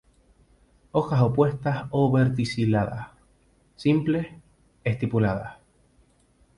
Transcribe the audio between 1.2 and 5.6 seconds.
opuestas o verticiladas, simples, estipuladas.